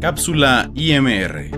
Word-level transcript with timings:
Cápsula 0.00 0.70
IMR. 0.76 1.50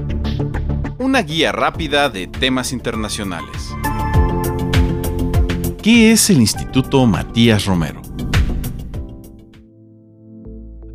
Una 0.98 1.20
guía 1.20 1.52
rápida 1.52 2.08
de 2.08 2.27
temas 2.27 2.73
internacionales. 2.73 3.69
¿Qué 5.82 6.12
es 6.12 6.30
el 6.30 6.38
Instituto 6.38 7.04
Matías 7.04 7.66
Romero? 7.66 8.00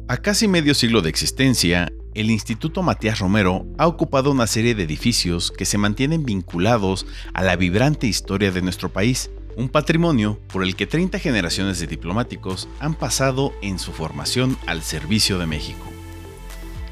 A 0.07 0.17
casi 0.17 0.47
medio 0.47 0.73
siglo 0.73 1.03
de 1.03 1.09
existencia, 1.11 1.92
el 2.15 2.31
Instituto 2.31 2.81
Matías 2.81 3.19
Romero 3.19 3.67
ha 3.77 3.85
ocupado 3.85 4.31
una 4.31 4.47
serie 4.47 4.73
de 4.73 4.81
edificios 4.81 5.51
que 5.51 5.65
se 5.65 5.77
mantienen 5.77 6.25
vinculados 6.25 7.05
a 7.35 7.43
la 7.43 7.55
vibrante 7.55 8.07
historia 8.07 8.51
de 8.51 8.63
nuestro 8.63 8.89
país, 8.89 9.29
un 9.55 9.69
patrimonio 9.69 10.39
por 10.51 10.63
el 10.63 10.75
que 10.75 10.87
30 10.87 11.19
generaciones 11.19 11.79
de 11.79 11.85
diplomáticos 11.85 12.67
han 12.79 12.96
pasado 12.96 13.53
en 13.62 13.77
su 13.77 13.91
formación 13.91 14.57
al 14.65 14.81
servicio 14.81 15.37
de 15.37 15.46
México. 15.46 15.94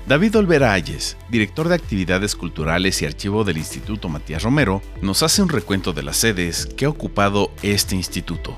David 0.05 0.35
Olvera 0.35 0.73
Ayes, 0.73 1.15
director 1.29 1.69
de 1.69 1.75
actividades 1.75 2.35
culturales 2.35 3.01
y 3.01 3.05
archivo 3.05 3.45
del 3.45 3.57
Instituto 3.57 4.09
Matías 4.09 4.43
Romero, 4.43 4.81
nos 5.01 5.23
hace 5.23 5.41
un 5.41 5.47
recuento 5.47 5.93
de 5.93 6.03
las 6.03 6.17
sedes 6.17 6.65
que 6.65 6.83
ha 6.83 6.89
ocupado 6.89 7.51
este 7.61 7.95
instituto. 7.95 8.57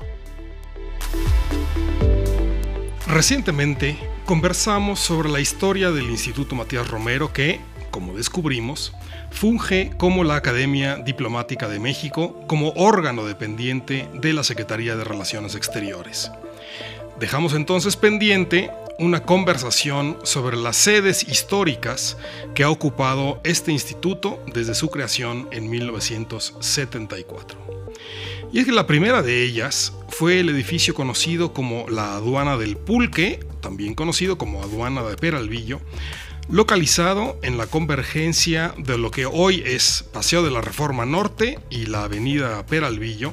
Recientemente 3.06 3.96
conversamos 4.24 4.98
sobre 4.98 5.28
la 5.28 5.38
historia 5.38 5.92
del 5.92 6.10
Instituto 6.10 6.56
Matías 6.56 6.90
Romero 6.90 7.32
que, 7.32 7.60
como 7.92 8.14
descubrimos, 8.14 8.92
funge 9.30 9.92
como 9.96 10.24
la 10.24 10.34
Academia 10.34 10.96
Diplomática 10.96 11.68
de 11.68 11.78
México 11.78 12.40
como 12.48 12.70
órgano 12.70 13.24
dependiente 13.24 14.08
de 14.14 14.32
la 14.32 14.42
Secretaría 14.42 14.96
de 14.96 15.04
Relaciones 15.04 15.54
Exteriores. 15.54 16.32
Dejamos 17.20 17.54
entonces 17.54 17.96
pendiente 17.96 18.68
una 18.98 19.22
conversación 19.24 20.16
sobre 20.22 20.56
las 20.56 20.76
sedes 20.76 21.28
históricas 21.28 22.16
que 22.54 22.62
ha 22.62 22.70
ocupado 22.70 23.40
este 23.44 23.72
instituto 23.72 24.42
desde 24.52 24.74
su 24.74 24.88
creación 24.88 25.48
en 25.52 25.68
1974. 25.68 27.58
Y 28.52 28.60
es 28.60 28.64
que 28.64 28.72
la 28.72 28.86
primera 28.86 29.22
de 29.22 29.42
ellas 29.42 29.92
fue 30.08 30.40
el 30.40 30.48
edificio 30.48 30.94
conocido 30.94 31.52
como 31.52 31.88
la 31.88 32.14
Aduana 32.14 32.56
del 32.56 32.76
Pulque, 32.76 33.40
también 33.60 33.94
conocido 33.94 34.38
como 34.38 34.62
Aduana 34.62 35.02
de 35.02 35.16
Peralvillo, 35.16 35.80
localizado 36.48 37.38
en 37.42 37.58
la 37.58 37.66
convergencia 37.66 38.74
de 38.78 38.98
lo 38.98 39.10
que 39.10 39.26
hoy 39.26 39.62
es 39.66 40.04
Paseo 40.12 40.42
de 40.42 40.50
la 40.50 40.60
Reforma 40.60 41.04
Norte 41.04 41.58
y 41.70 41.86
la 41.86 42.04
Avenida 42.04 42.64
Peralvillo, 42.66 43.32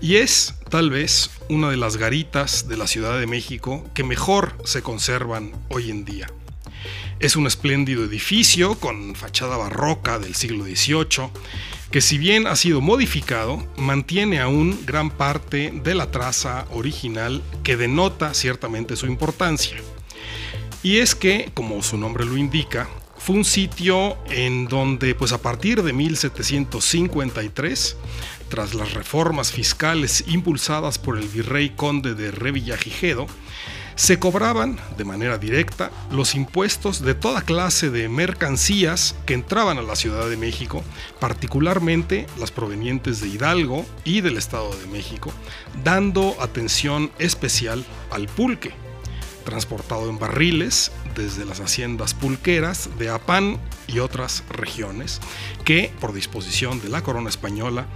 y 0.00 0.16
es 0.16 0.54
tal 0.70 0.90
vez 0.90 1.30
una 1.48 1.70
de 1.70 1.76
las 1.76 1.96
garitas 1.96 2.68
de 2.68 2.76
la 2.76 2.86
Ciudad 2.86 3.18
de 3.18 3.26
México 3.26 3.84
que 3.94 4.04
mejor 4.04 4.56
se 4.64 4.82
conservan 4.82 5.52
hoy 5.68 5.90
en 5.90 6.04
día. 6.04 6.30
Es 7.18 7.36
un 7.36 7.46
espléndido 7.46 8.04
edificio 8.04 8.78
con 8.78 9.14
fachada 9.14 9.56
barroca 9.56 10.18
del 10.18 10.34
siglo 10.34 10.64
XVIII, 10.64 11.30
que 11.90 12.00
si 12.00 12.18
bien 12.18 12.46
ha 12.46 12.56
sido 12.56 12.80
modificado, 12.80 13.66
mantiene 13.76 14.40
aún 14.40 14.78
gran 14.84 15.10
parte 15.10 15.72
de 15.72 15.94
la 15.94 16.10
traza 16.10 16.66
original 16.72 17.42
que 17.62 17.76
denota 17.76 18.34
ciertamente 18.34 18.96
su 18.96 19.06
importancia. 19.06 19.76
Y 20.86 21.00
es 21.00 21.16
que, 21.16 21.50
como 21.52 21.82
su 21.82 21.98
nombre 21.98 22.24
lo 22.24 22.36
indica, 22.36 22.88
fue 23.18 23.34
un 23.34 23.44
sitio 23.44 24.16
en 24.28 24.68
donde, 24.68 25.16
pues 25.16 25.32
a 25.32 25.42
partir 25.42 25.82
de 25.82 25.92
1753, 25.92 27.96
tras 28.48 28.72
las 28.72 28.94
reformas 28.94 29.50
fiscales 29.50 30.22
impulsadas 30.28 30.98
por 30.98 31.18
el 31.18 31.26
virrey 31.26 31.70
conde 31.70 32.14
de 32.14 32.30
Revillagigedo, 32.30 33.26
se 33.96 34.20
cobraban 34.20 34.78
de 34.96 35.04
manera 35.04 35.38
directa 35.38 35.90
los 36.12 36.36
impuestos 36.36 37.02
de 37.02 37.16
toda 37.16 37.42
clase 37.42 37.90
de 37.90 38.08
mercancías 38.08 39.16
que 39.26 39.34
entraban 39.34 39.78
a 39.78 39.82
la 39.82 39.96
Ciudad 39.96 40.30
de 40.30 40.36
México, 40.36 40.84
particularmente 41.18 42.28
las 42.38 42.52
provenientes 42.52 43.20
de 43.20 43.26
Hidalgo 43.26 43.84
y 44.04 44.20
del 44.20 44.36
Estado 44.36 44.72
de 44.76 44.86
México, 44.86 45.32
dando 45.82 46.40
atención 46.40 47.10
especial 47.18 47.84
al 48.12 48.28
pulque 48.28 48.85
transportado 49.46 50.10
en 50.10 50.18
barriles 50.18 50.92
desde 51.14 51.46
las 51.46 51.60
haciendas 51.60 52.12
pulqueras 52.12 52.90
de 52.98 53.08
Apán 53.08 53.58
y 53.86 54.00
otras 54.00 54.44
regiones 54.50 55.22
que, 55.64 55.90
por 56.00 56.12
disposición 56.12 56.82
de 56.82 56.90
la 56.90 57.02
corona 57.02 57.30
española, 57.30 57.86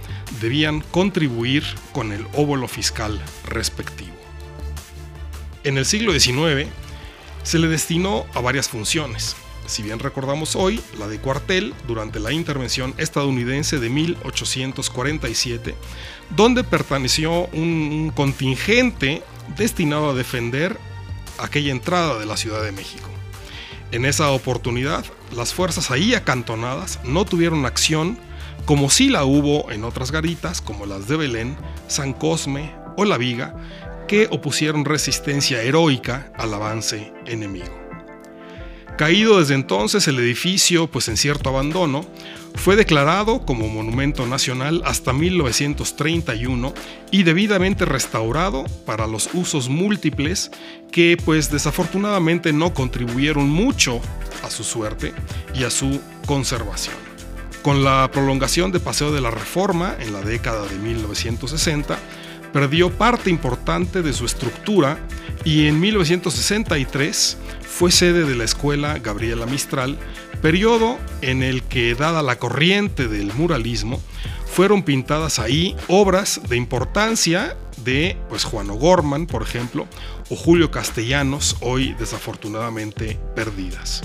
debían 0.41 0.81
contribuir 0.81 1.63
con 1.91 2.11
el 2.11 2.25
óvulo 2.33 2.67
fiscal 2.67 3.21
respectivo. 3.45 4.15
En 5.63 5.77
el 5.77 5.85
siglo 5.85 6.19
XIX 6.19 6.67
se 7.43 7.59
le 7.59 7.67
destinó 7.67 8.25
a 8.33 8.39
varias 8.39 8.67
funciones. 8.67 9.35
Si 9.67 9.83
bien 9.83 9.99
recordamos 9.99 10.55
hoy 10.55 10.81
la 10.97 11.07
de 11.07 11.19
cuartel 11.19 11.73
durante 11.87 12.19
la 12.19 12.33
intervención 12.33 12.95
estadounidense 12.97 13.77
de 13.79 13.89
1847, 13.89 15.75
donde 16.35 16.63
perteneció 16.63 17.45
un 17.47 18.11
contingente 18.15 19.21
destinado 19.57 20.09
a 20.09 20.13
defender 20.13 20.77
aquella 21.37 21.71
entrada 21.71 22.19
de 22.19 22.25
la 22.25 22.37
Ciudad 22.37 22.63
de 22.63 22.71
México. 22.71 23.09
En 23.91 24.05
esa 24.05 24.31
oportunidad, 24.31 25.05
las 25.35 25.53
fuerzas 25.53 25.91
ahí 25.91 26.13
acantonadas 26.13 26.99
no 27.03 27.25
tuvieron 27.25 27.65
acción 27.65 28.17
como 28.65 28.89
sí 28.89 29.09
la 29.09 29.25
hubo 29.25 29.71
en 29.71 29.83
otras 29.83 30.11
garitas 30.11 30.61
como 30.61 30.85
las 30.85 31.07
de 31.07 31.17
Belén, 31.17 31.57
San 31.87 32.13
Cosme 32.13 32.75
o 32.95 33.05
La 33.05 33.17
Viga, 33.17 33.55
que 34.07 34.27
opusieron 34.29 34.85
resistencia 34.85 35.61
heroica 35.61 36.31
al 36.37 36.53
avance 36.53 37.11
enemigo. 37.25 37.80
Caído 38.97 39.39
desde 39.39 39.55
entonces 39.55 40.07
el 40.07 40.19
edificio, 40.19 40.87
pues 40.87 41.07
en 41.07 41.17
cierto 41.17 41.49
abandono, 41.49 42.05
fue 42.55 42.75
declarado 42.75 43.45
como 43.45 43.67
monumento 43.67 44.27
nacional 44.27 44.83
hasta 44.85 45.13
1931 45.13 46.73
y 47.09 47.23
debidamente 47.23 47.85
restaurado 47.85 48.65
para 48.85 49.07
los 49.07 49.29
usos 49.33 49.69
múltiples 49.69 50.51
que 50.91 51.17
pues 51.23 51.49
desafortunadamente 51.49 52.53
no 52.53 52.73
contribuyeron 52.73 53.49
mucho 53.49 54.01
a 54.43 54.49
su 54.49 54.63
suerte 54.63 55.13
y 55.55 55.63
a 55.63 55.69
su 55.69 55.99
conservación. 56.27 56.95
Con 57.63 57.83
la 57.83 58.09
prolongación 58.11 58.71
de 58.71 58.79
Paseo 58.79 59.11
de 59.11 59.21
la 59.21 59.31
Reforma 59.31 59.95
en 59.99 60.13
la 60.13 60.21
década 60.21 60.65
de 60.67 60.75
1960, 60.77 61.97
perdió 62.53 62.91
parte 62.91 63.29
importante 63.29 64.01
de 64.01 64.13
su 64.13 64.25
estructura 64.25 64.99
y 65.43 65.67
en 65.67 65.79
1963 65.79 67.37
fue 67.61 67.91
sede 67.91 68.25
de 68.25 68.35
la 68.35 68.43
escuela 68.43 68.99
Gabriela 68.99 69.45
Mistral, 69.45 69.97
periodo 70.41 70.97
en 71.21 71.43
el 71.43 71.63
que, 71.63 71.95
dada 71.95 72.21
la 72.21 72.37
corriente 72.37 73.07
del 73.07 73.33
muralismo, 73.33 74.01
fueron 74.45 74.83
pintadas 74.83 75.39
ahí 75.39 75.75
obras 75.87 76.41
de 76.49 76.57
importancia 76.57 77.55
de 77.83 78.17
pues, 78.29 78.43
Juan 78.43 78.69
O'Gorman, 78.69 79.25
por 79.25 79.41
ejemplo, 79.41 79.87
o 80.29 80.35
Julio 80.35 80.71
Castellanos, 80.71 81.57
hoy 81.61 81.95
desafortunadamente 81.97 83.19
perdidas. 83.35 84.01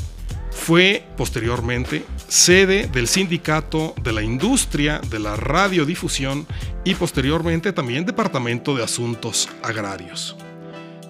Fue 0.50 1.04
posteriormente 1.16 2.04
sede 2.28 2.88
del 2.88 3.08
Sindicato 3.08 3.94
de 4.02 4.12
la 4.12 4.22
Industria 4.22 5.00
de 5.10 5.18
la 5.18 5.36
Radiodifusión 5.36 6.46
y 6.84 6.94
posteriormente 6.94 7.72
también 7.72 8.06
Departamento 8.06 8.74
de 8.74 8.84
Asuntos 8.84 9.48
Agrarios. 9.62 10.36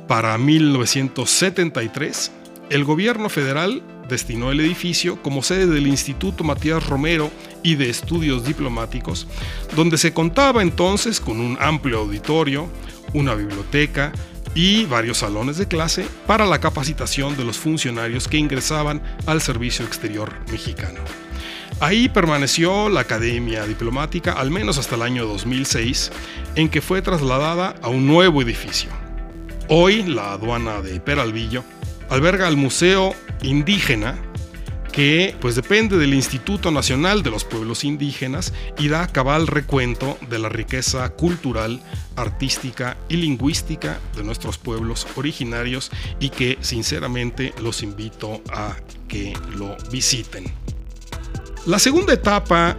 Para 0.09 0.37
1973, 0.39 2.31
el 2.71 2.85
gobierno 2.85 3.29
federal 3.29 3.83
destinó 4.09 4.53
el 4.53 4.61
edificio 4.61 5.21
como 5.23 5.43
sede 5.43 5.67
del 5.67 5.87
Instituto 5.87 6.45
Matías 6.45 6.87
Romero 6.87 7.31
y 7.63 7.75
de 7.75 7.91
Estudios 7.91 8.45
Diplomáticos, 8.45 9.27
donde 9.75 9.99
se 9.99 10.13
contaba 10.13 10.63
entonces 10.63 11.21
con 11.21 11.41
un 11.41 11.57
amplio 11.61 11.99
auditorio, 11.99 12.69
una 13.15 13.35
biblioteca 13.35 14.13
y 14.57 14.87
varios 14.87 15.19
salones 15.19 15.59
de 15.59 15.69
clase 15.69 16.09
para 16.27 16.47
la 16.47 16.59
capacitación 16.59 17.37
de 17.37 17.45
los 17.45 17.59
funcionarios 17.59 18.27
que 18.27 18.39
ingresaban 18.39 19.03
al 19.27 19.43
servicio 19.43 19.85
exterior 19.85 20.33
mexicano. 20.51 20.99
Ahí 21.79 22.09
permaneció 22.09 22.89
la 22.89 23.01
Academia 23.01 23.67
Diplomática 23.67 24.33
al 24.33 24.51
menos 24.51 24.79
hasta 24.79 24.95
el 24.95 25.03
año 25.03 25.27
2006, 25.27 26.11
en 26.55 26.71
que 26.71 26.81
fue 26.81 27.03
trasladada 27.03 27.75
a 27.83 27.89
un 27.89 28.07
nuevo 28.07 28.41
edificio. 28.41 28.89
Hoy 29.69 30.03
la 30.03 30.33
aduana 30.33 30.81
de 30.81 31.01
Peralvillo 31.01 31.63
alberga 32.09 32.49
el 32.49 32.57
Museo 32.57 33.15
Indígena, 33.43 34.17
que 34.97 35.37
pues 35.43 35.55
depende 35.55 35.99
del 35.99 36.15
Instituto 36.15 36.71
Nacional 36.71 37.23
de 37.23 37.29
los 37.29 37.45
Pueblos 37.45 37.85
Indígenas 37.85 38.55
y 38.79 38.89
da 38.89 39.07
cabal 39.09 39.47
recuento 39.47 40.17
de 40.31 40.39
la 40.39 40.49
riqueza 40.49 41.07
cultural, 41.11 41.83
artística 42.17 42.97
y 43.11 43.19
lingüística 43.19 44.01
de 44.17 44.25
nuestros 44.25 44.57
pueblos 44.57 45.07
originarios 45.17 45.91
y 46.19 46.31
que 46.31 46.57
sinceramente 46.63 47.53
los 47.63 47.83
invito 47.83 48.41
a 48.51 48.75
que 49.07 49.35
lo 49.59 49.77
visiten. 49.93 50.47
La 51.67 51.79
segunda 51.79 52.15
etapa 52.15 52.75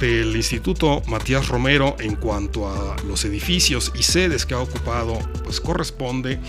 del 0.00 0.36
Instituto 0.36 1.00
Matías 1.06 1.48
Romero 1.48 1.96
en 1.98 2.16
cuanto 2.16 2.68
a 2.68 2.94
los 3.06 3.24
edificios 3.24 3.90
y 3.98 4.02
sedes 4.02 4.44
que 4.44 4.52
ha 4.52 4.60
ocupado, 4.60 5.18
pues 5.44 5.62
corresponde 5.62 6.40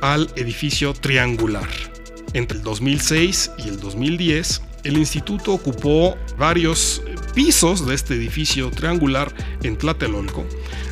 al 0.00 0.30
edificio 0.34 0.94
triangular. 0.94 1.95
Entre 2.36 2.58
el 2.58 2.64
2006 2.64 3.52
y 3.64 3.68
el 3.68 3.80
2010, 3.80 4.60
el 4.84 4.98
instituto 4.98 5.54
ocupó 5.54 6.18
varios 6.36 7.02
pisos 7.34 7.86
de 7.86 7.94
este 7.94 8.12
edificio 8.12 8.70
triangular 8.70 9.32
en 9.62 9.78
Tlatelolco, 9.78 10.44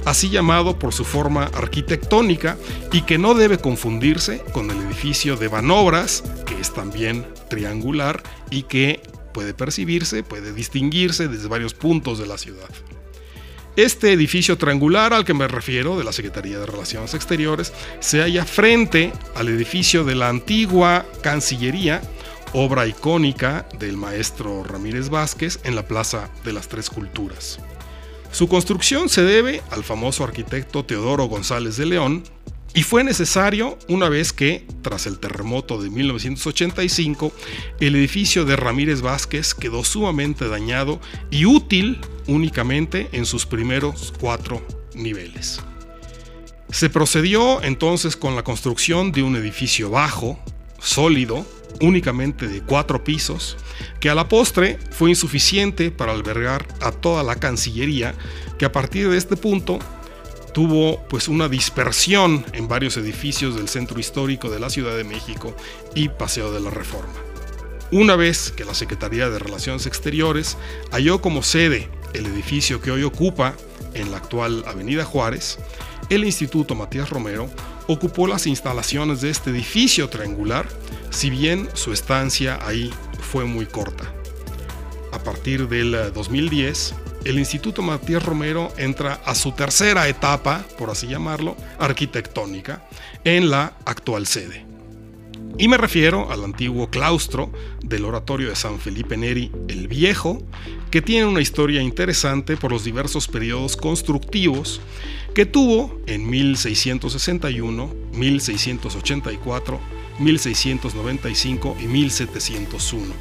así 0.06 0.31
llamado 0.31 0.79
por 0.79 0.94
su 0.94 1.05
forma 1.05 1.44
arquitectónica 1.52 2.56
y 2.93 3.02
que 3.02 3.19
no 3.19 3.35
debe 3.35 3.58
confundirse 3.58 4.43
con 4.55 4.70
el 4.70 4.79
edificio 4.87 5.37
de 5.37 5.49
Banobras, 5.49 6.25
que 6.46 6.58
es 6.58 6.73
también 6.73 7.26
triangular 7.50 8.23
y 8.50 8.62
que 8.62 9.02
puede 9.35 9.52
percibirse, 9.52 10.23
puede 10.23 10.55
distinguirse 10.55 11.29
desde 11.29 11.49
varios 11.49 11.75
puntos 11.75 12.19
de 12.19 12.26
la 12.26 12.38
ciudad. 12.38 12.70
Este 13.76 14.12
edificio 14.12 14.56
triangular 14.56 15.12
al 15.12 15.25
que 15.25 15.35
me 15.35 15.49
refiero, 15.49 15.99
de 15.99 16.05
la 16.05 16.12
Secretaría 16.12 16.61
de 16.61 16.67
Relaciones 16.67 17.12
Exteriores, 17.12 17.73
se 17.99 18.21
halla 18.21 18.44
frente 18.44 19.12
al 19.35 19.49
edificio 19.49 20.05
de 20.05 20.15
la 20.15 20.29
antigua 20.29 21.05
Cancillería, 21.23 22.00
obra 22.53 22.87
icónica 22.87 23.67
del 23.81 23.97
maestro 23.97 24.62
Ramírez 24.62 25.09
Vázquez 25.09 25.59
en 25.65 25.75
la 25.75 25.88
Plaza 25.88 26.31
de 26.44 26.53
las 26.53 26.69
Tres 26.69 26.88
Culturas. 26.88 27.59
Su 28.31 28.47
construcción 28.47 29.09
se 29.09 29.23
debe 29.23 29.61
al 29.71 29.82
famoso 29.82 30.23
arquitecto 30.23 30.85
Teodoro 30.85 31.25
González 31.25 31.77
de 31.77 31.87
León, 31.87 32.23
y 32.75 32.82
fue 32.82 33.05
necesario 33.05 33.79
una 33.88 34.09
vez 34.09 34.32
que, 34.32 34.67
tras 34.82 35.06
el 35.06 35.21
terremoto 35.21 35.81
de 35.81 35.91
1985, 35.91 37.32
el 37.79 37.94
edificio 37.94 38.44
de 38.44 38.56
Ramírez 38.56 39.00
Vázquez 39.00 39.55
quedó 39.55 39.85
sumamente 39.85 40.49
dañado 40.49 41.00
y 41.31 41.47
útil 41.47 42.00
únicamente 42.26 43.09
en 43.12 43.26
sus 43.26 43.47
primeros 43.47 44.12
cuatro 44.19 44.61
niveles. 44.94 45.61
Se 46.71 46.91
procedió 46.91 47.62
entonces 47.62 48.17
con 48.17 48.35
la 48.35 48.43
construcción 48.43 49.12
de 49.12 49.23
un 49.23 49.37
edificio 49.37 49.91
bajo, 49.91 50.37
sólido, 50.81 51.47
únicamente 51.81 52.49
de 52.49 52.61
cuatro 52.61 53.05
pisos, 53.05 53.56
que 54.00 54.11
a 54.11 54.17
la 54.17 54.29
postre 54.29 54.81
fue 54.91 55.11
insuficiente 55.11 55.93
para 55.93 56.11
albergar 56.11 56.67
a 56.81 56.91
toda 56.91 57.23
la 57.23 57.37
Cancillería, 57.37 58.15
que 58.59 58.65
a 58.65 58.73
partir 58.73 59.09
de 59.09 59.17
este 59.17 59.37
punto 59.37 59.79
tuvo 60.55 61.01
pues 61.11 61.29
una 61.29 61.49
dispersión 61.51 62.47
en 62.55 62.69
varios 62.69 62.97
edificios 62.97 63.56
del 63.56 63.69
centro 63.69 64.01
histórico 64.01 64.49
de 64.49 64.61
la 64.61 64.71
Ciudad 64.71 64.97
de 64.97 65.05
México 65.05 65.55
y 65.95 66.09
Paseo 66.09 66.53
de 66.53 66.61
la 66.61 66.71
Reforma. 66.71 67.12
Una 67.91 68.17
vez 68.17 68.53
que 68.53 68.65
la 68.65 68.73
Secretaría 68.73 69.29
de 69.29 69.39
Relaciones 69.39 69.87
Exteriores 69.87 70.56
halló 70.91 71.21
como 71.21 71.43
sede 71.43 71.91
el 72.15 72.27
edificio 72.27 72.81
que 72.81 72.93
hoy 72.93 73.03
ocupa 73.03 73.55
en 73.93 74.11
la 74.12 74.17
actual 74.17 74.65
Avenida 74.67 75.05
Juárez, 75.05 75.59
el 76.09 76.25
Instituto 76.25 76.75
Matías 76.75 77.11
Romero 77.11 77.51
ocupó 77.89 78.27
las 78.27 78.47
instalaciones 78.47 79.21
de 79.21 79.31
este 79.31 79.51
edificio 79.51 80.09
triangular, 80.09 80.67
si 81.11 81.31
bien 81.31 81.69
su 81.75 81.93
estancia 81.93 82.59
ahí 82.62 82.93
fue 83.21 83.45
muy 83.45 83.67
corta. 83.67 84.12
A 85.12 85.19
partir 85.19 85.69
del 85.69 86.12
2010, 86.12 86.95
el 87.25 87.38
Instituto 87.38 87.82
Matías 87.82 88.23
Romero 88.23 88.73
entra 88.76 89.21
a 89.25 89.35
su 89.35 89.53
tercera 89.53 90.09
etapa, 90.09 90.65
por 90.79 90.91
así 90.91 91.06
llamarlo, 91.06 91.56
arquitectónica, 91.79 92.87
en 93.25 93.50
la 93.50 93.75
actual 93.85 94.26
sede. 94.26 94.67
Y 95.56 95.69
me 95.69 95.76
refiero 95.76 96.31
al 96.32 96.44
antiguo 96.44 96.91
claustro 96.91 97.53
del 97.82 98.05
oratorio 98.05 98.49
de 98.49 98.56
San 98.56 98.81
Felipe 98.81 99.17
Neri 99.17 99.53
el 99.69 99.88
Viejo, 99.88 100.43
que 100.91 101.00
tiene 101.00 101.26
una 101.26 101.41
historia 101.41 101.81
interesante 101.81 102.56
por 102.56 102.73
los 102.73 102.85
diversos 102.85 103.29
periodos 103.29 103.77
constructivos 103.77 104.81
que 105.35 105.47
tuvo 105.47 106.00
en 106.06 106.29
1661, 106.29 107.94
1684, 108.12 109.81
1695 110.19 111.77
y 111.81 111.85
1701. 111.85 113.15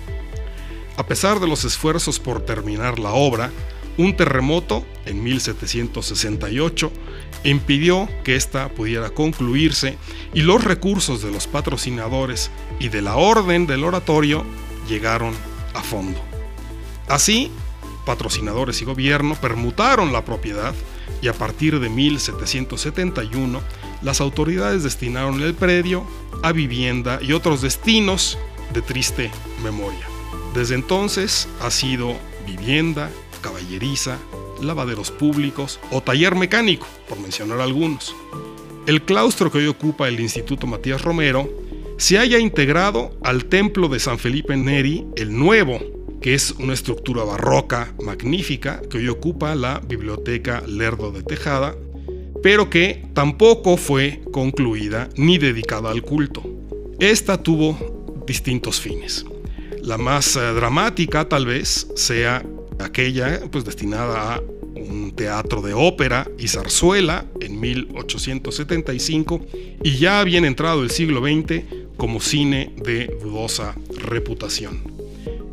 A 0.96 1.06
pesar 1.06 1.40
de 1.40 1.48
los 1.48 1.66
esfuerzos 1.66 2.20
por 2.20 2.46
terminar 2.46 3.00
la 3.00 3.14
obra, 3.14 3.52
un 3.98 4.16
terremoto 4.16 4.86
en 5.06 5.24
1768 5.24 6.92
impidió 7.44 8.10
que 8.24 8.36
ésta 8.36 8.69
pudiera 8.69 9.10
concluirse 9.10 9.98
y 10.34 10.42
los 10.42 10.63
recursos 10.63 11.22
de 11.22 11.31
los 11.31 11.48
patrocinadores 11.48 12.51
y 12.80 12.90
de 12.90 13.01
la 13.01 13.16
orden 13.16 13.68
del 13.68 13.84
oratorio 13.84 14.45
llegaron 14.88 15.34
a 15.74 15.81
fondo. 15.81 16.19
Así, 17.07 17.51
patrocinadores 18.06 18.81
y 18.81 18.86
gobierno 18.86 19.36
permutaron 19.36 20.13
la 20.13 20.25
propiedad 20.25 20.74
y 21.22 21.28
a 21.28 21.34
partir 21.34 21.80
de 21.80 21.89
1771 21.89 23.62
las 24.01 24.22
autoridades 24.22 24.84
destinaron 24.84 25.42
el 25.42 25.54
predio 25.54 26.06
a 26.42 26.51
vivienda 26.51 27.19
y 27.22 27.34
otros 27.34 27.62
destinos 27.62 28.38
de 28.74 28.81
triste 28.81 29.31
memoria. 29.63 30.06
Desde 30.54 30.75
entonces 30.75 31.48
ha 31.62 31.72
sido 31.72 32.16
vivienda, 32.46 33.10
caballeriza, 33.44 34.18
lavaderos 34.60 35.12
públicos 35.12 35.80
o 35.92 36.01
taller 36.01 36.34
mecánico, 36.34 36.88
por 37.07 37.19
mencionar 37.19 37.60
algunos. 37.62 38.16
El 38.88 39.04
claustro 39.04 39.51
que 39.51 39.60
hoy 39.60 39.68
ocupa 39.68 40.07
el 40.07 40.19
Instituto 40.19 40.66
Matías 40.66 41.04
Romero 41.04 41.48
se 41.98 42.18
haya 42.18 42.40
integrado 42.40 43.12
al 43.24 43.45
templo 43.45 43.88
de 43.88 44.00
San 44.00 44.18
Felipe 44.18 44.57
Neri, 44.57 45.06
el 45.16 45.38
Nuevo, 45.38 45.80
que 46.22 46.34
es 46.34 46.51
una 46.51 46.74
estructura 46.74 47.24
barroca 47.24 47.94
magnífica 48.04 48.81
que 48.90 48.98
hoy 48.98 49.10
ocupa 49.10 49.54
la 49.56 49.80
Biblioteca 49.80 50.63
Lerdo 50.66 51.12
de 51.12 51.22
Tejada, 51.22 51.75
pero 52.42 52.69
que 52.69 53.06
tampoco 53.13 53.78
fue 53.78 54.22
concluida 54.31 55.10
ni 55.16 55.38
dedicada 55.38 55.92
al 55.92 56.01
culto. 56.01 56.44
Esta 57.00 57.42
tuvo 57.42 58.24
distintos 58.25 58.80
fines. 58.80 59.25
La 59.81 59.98
más 59.98 60.36
eh, 60.36 60.39
dramática 60.39 61.28
tal 61.28 61.46
vez 61.46 61.88
sea 61.96 62.44
aquella 62.80 63.42
pues 63.52 63.66
destinada 63.66 64.36
a 64.36 64.42
un 64.75 65.14
teatro 65.16 65.62
de 65.62 65.74
ópera 65.74 66.30
y 66.38 66.48
zarzuela 66.48 67.25
en 67.40 67.60
1875 67.60 69.42
y 69.84 69.98
ya 69.98 70.20
habían 70.20 70.46
entrado 70.46 70.84
el 70.84 70.92
siglo 70.92 71.22
XX 71.22 71.64
como 71.98 72.20
cine 72.20 72.74
de 72.84 73.08
dudosa 73.22 73.75
reputación. 73.96 74.81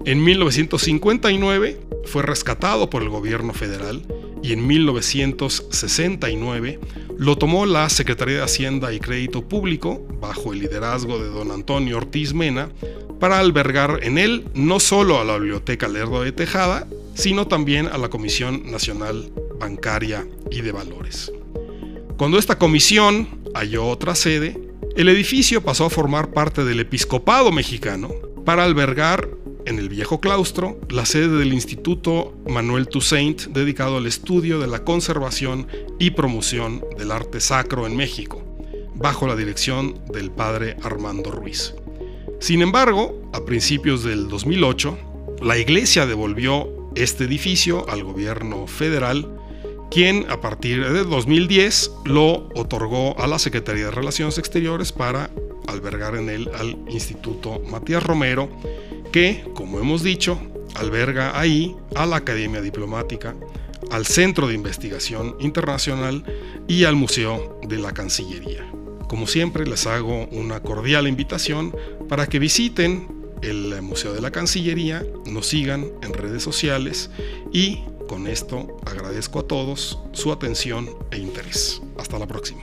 En 0.05 0.23
1959 0.25 1.79
fue 2.05 2.23
rescatado 2.23 2.89
por 2.89 3.03
el 3.03 3.11
gobierno 3.11 3.53
federal 3.53 4.03
y 4.43 4.55
en 4.55 4.67
1969 4.67 6.81
lo 7.19 7.37
tomó 7.37 7.67
la 7.67 7.91
Secretaría 7.91 8.37
de 8.37 8.43
Hacienda 8.43 8.95
y 8.95 9.01
Crédito 9.01 9.47
Público 9.47 10.03
bajo 10.21 10.55
el 10.55 10.61
liderazgo 10.61 11.23
de 11.23 11.29
don 11.29 11.51
Antonio 11.51 11.99
Ortiz 11.99 12.33
Mena 12.33 12.71
para 13.19 13.39
albergar 13.39 14.01
en 14.03 14.17
él 14.17 14.47
no 14.55 14.81
solo 14.81 15.21
a 15.21 15.25
la 15.25 15.37
Biblioteca 15.37 15.87
Lerdo 15.87 16.23
de 16.23 16.33
Tejada, 16.33 16.87
sino 17.21 17.47
también 17.47 17.87
a 17.87 17.99
la 17.99 18.09
Comisión 18.09 18.71
Nacional 18.71 19.31
Bancaria 19.59 20.27
y 20.51 20.63
de 20.63 20.73
Valores. 20.73 21.31
Cuando 22.17 22.39
esta 22.39 22.57
comisión 22.57 23.43
halló 23.55 23.87
otra 23.87 24.15
sede, 24.15 24.59
el 24.97 25.07
edificio 25.11 25.63
pasó 25.63 25.85
a 25.85 25.91
formar 25.91 26.33
parte 26.33 26.65
del 26.65 26.81
episcopado 26.81 27.53
mexicano 27.53 28.11
para 28.47 28.65
albergar 28.65 29.29
en 29.67 29.79
el 29.79 29.91
viejo 29.91 30.21
claustro 30.21 30.81
la 30.89 31.05
sede 31.05 31.37
del 31.37 31.53
Instituto 31.53 32.35
Manuel 32.49 32.89
Toussaint 32.89 33.49
dedicado 33.49 33.99
al 33.99 34.07
estudio 34.07 34.59
de 34.59 34.67
la 34.67 34.83
conservación 34.85 35.67
y 35.99 36.13
promoción 36.13 36.83
del 36.97 37.11
arte 37.11 37.41
sacro 37.41 37.87
en 37.87 37.97
México, 37.97 38.43
bajo 38.95 39.27
la 39.27 39.37
dirección 39.37 40.01
del 40.11 40.31
padre 40.31 40.79
Armando 40.83 41.31
Ruiz. 41.31 41.75
Sin 42.39 42.63
embargo, 42.63 43.31
a 43.35 43.45
principios 43.45 44.05
del 44.05 44.29
2008, 44.29 44.97
la 45.43 45.59
iglesia 45.59 46.07
devolvió 46.07 46.80
este 46.95 47.25
edificio 47.25 47.89
al 47.89 48.05
gobierno 48.05 48.67
federal, 48.67 49.29
quien 49.91 50.31
a 50.31 50.41
partir 50.41 50.87
de 50.87 51.05
2010 51.05 51.91
lo 52.05 52.49
otorgó 52.55 53.19
a 53.19 53.27
la 53.27 53.39
Secretaría 53.39 53.87
de 53.87 53.91
Relaciones 53.91 54.39
Exteriores 54.39 54.93
para 54.93 55.31
albergar 55.67 56.17
en 56.17 56.29
él 56.29 56.51
al 56.59 56.77
Instituto 56.89 57.61
Matías 57.71 58.03
Romero, 58.03 58.49
que, 59.13 59.45
como 59.55 59.79
hemos 59.81 60.03
dicho, 60.03 60.41
alberga 60.75 61.39
ahí 61.39 61.77
a 61.97 62.07
la 62.07 62.17
Academia 62.17 62.61
Diplomática, 62.61 63.35
al 63.91 64.07
Centro 64.07 64.47
de 64.47 64.55
Investigación 64.55 65.37
Internacional 65.41 66.25
y 66.69 66.85
al 66.85 66.95
Museo 66.95 67.59
de 67.67 67.79
la 67.79 67.93
Cancillería. 67.93 68.71
Como 69.09 69.27
siempre, 69.27 69.67
les 69.67 69.87
hago 69.87 70.27
una 70.27 70.61
cordial 70.61 71.09
invitación 71.09 71.75
para 72.09 72.29
que 72.29 72.39
visiten 72.39 73.20
el 73.43 73.81
Museo 73.83 74.13
de 74.13 74.21
la 74.21 74.31
Cancillería, 74.31 75.05
nos 75.27 75.47
sigan 75.47 75.87
en 76.03 76.13
redes 76.13 76.43
sociales 76.43 77.11
y 77.53 77.85
con 78.09 78.27
esto 78.27 78.77
agradezco 78.87 79.41
a 79.41 79.43
todos 79.45 79.99
su 80.13 80.33
atención 80.33 80.89
e 81.11 81.19
interés. 81.19 81.81
Hasta 81.97 82.19
la 82.19 82.27
próxima. 82.27 82.63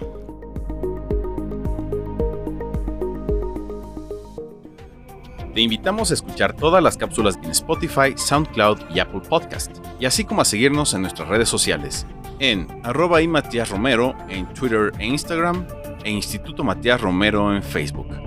Te 5.58 5.62
invitamos 5.62 6.12
a 6.12 6.14
escuchar 6.14 6.56
todas 6.56 6.84
las 6.84 6.98
cápsulas 6.98 7.40
en 7.42 7.50
Spotify, 7.50 8.14
SoundCloud 8.16 8.78
y 8.94 9.00
Apple 9.00 9.22
Podcast, 9.28 9.76
y 10.00 10.06
así 10.06 10.24
como 10.24 10.42
a 10.42 10.46
seguirnos 10.46 10.94
en 10.94 11.02
nuestras 11.02 11.30
redes 11.30 11.50
sociales, 11.50 12.06
en 12.38 12.68
arroba 12.84 13.24
y 13.24 13.28
Matías 13.28 13.70
Romero 13.70 14.16
en 14.30 14.54
Twitter 14.54 14.92
e 15.00 15.08
Instagram, 15.08 15.66
e 16.04 16.12
Instituto 16.12 16.64
Matías 16.64 17.02
Romero 17.02 17.56
en 17.56 17.64
Facebook. 17.64 18.27